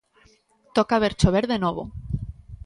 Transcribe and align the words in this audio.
Toca 0.77 1.01
ver 1.03 1.13
chover 1.19 1.45
de 1.51 1.57
novo. 1.63 1.83